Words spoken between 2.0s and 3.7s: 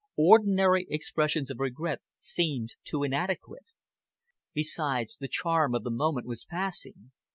seemed too inadequate.